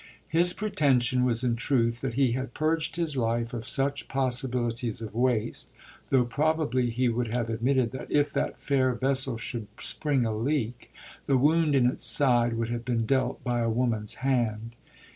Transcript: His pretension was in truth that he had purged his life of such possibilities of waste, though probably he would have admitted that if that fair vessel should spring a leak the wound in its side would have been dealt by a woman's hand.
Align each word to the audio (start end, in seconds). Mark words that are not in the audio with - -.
His 0.29 0.51
pretension 0.53 1.25
was 1.25 1.43
in 1.43 1.55
truth 1.55 2.01
that 2.01 2.15
he 2.15 2.31
had 2.31 2.55
purged 2.55 2.95
his 2.95 3.15
life 3.15 3.53
of 3.53 3.67
such 3.67 4.07
possibilities 4.07 4.99
of 4.99 5.13
waste, 5.13 5.69
though 6.09 6.25
probably 6.25 6.89
he 6.89 7.07
would 7.07 7.27
have 7.27 7.51
admitted 7.51 7.91
that 7.91 8.11
if 8.11 8.33
that 8.33 8.59
fair 8.59 8.95
vessel 8.95 9.37
should 9.37 9.67
spring 9.79 10.25
a 10.25 10.33
leak 10.33 10.91
the 11.27 11.37
wound 11.37 11.75
in 11.75 11.85
its 11.85 12.03
side 12.03 12.53
would 12.55 12.69
have 12.69 12.83
been 12.83 13.05
dealt 13.05 13.43
by 13.43 13.59
a 13.59 13.69
woman's 13.69 14.15
hand. 14.25 14.73